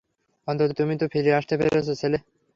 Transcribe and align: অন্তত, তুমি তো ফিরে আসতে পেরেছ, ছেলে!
অন্তত, 0.47 0.69
তুমি 0.77 0.93
তো 0.97 1.05
ফিরে 1.13 1.31
আসতে 1.33 1.53
পেরেছ, 1.59 1.87
ছেলে! 2.01 2.17